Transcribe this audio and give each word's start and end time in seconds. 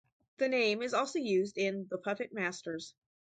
The 0.37 0.49
name 0.49 0.81
is 0.81 0.95
also 0.95 1.19
used 1.19 1.59
in 1.59 1.85
"The 1.87 1.99
Puppet 1.99 2.33
Masters". 2.33 2.95